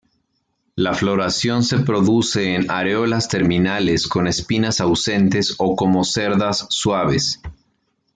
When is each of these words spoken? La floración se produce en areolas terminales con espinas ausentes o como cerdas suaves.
La 0.75 0.95
floración 0.95 1.61
se 1.63 1.77
produce 1.77 2.55
en 2.55 2.71
areolas 2.71 3.27
terminales 3.27 4.07
con 4.07 4.25
espinas 4.25 4.79
ausentes 4.81 5.53
o 5.59 5.75
como 5.75 6.03
cerdas 6.03 6.65
suaves. 6.71 7.39